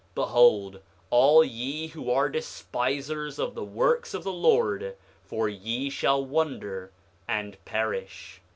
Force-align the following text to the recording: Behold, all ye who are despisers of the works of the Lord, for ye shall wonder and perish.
Behold, 0.15 0.79
all 1.11 1.43
ye 1.45 1.89
who 1.89 2.09
are 2.09 2.27
despisers 2.27 3.37
of 3.37 3.53
the 3.53 3.63
works 3.63 4.15
of 4.15 4.23
the 4.23 4.33
Lord, 4.33 4.95
for 5.23 5.47
ye 5.47 5.91
shall 5.91 6.25
wonder 6.25 6.91
and 7.27 7.63
perish. 7.65 8.41